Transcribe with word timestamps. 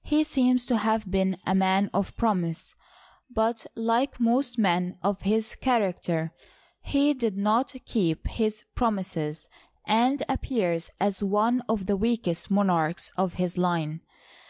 He 0.00 0.24
seems 0.24 0.64
to 0.64 0.78
have 0.78 1.10
been 1.10 1.36
a 1.44 1.54
man 1.54 1.90
of 1.92 2.16
promise," 2.16 2.74
but, 3.28 3.66
like 3.74 4.18
most 4.18 4.58
men 4.58 4.96
of 5.02 5.20
his 5.20 5.54
character, 5.56 6.32
he 6.80 7.12
did 7.12 7.36
not 7.36 7.74
keep 7.84 8.26
his 8.26 8.64
promises, 8.74 9.46
and 9.86 10.22
appears 10.26 10.88
as 10.98 11.22
one 11.22 11.60
of 11.68 11.84
the 11.84 11.98
weakest 11.98 12.50
monarchs 12.50 13.12
of 13.18 13.34
his 13.34 13.58
line. 13.58 14.00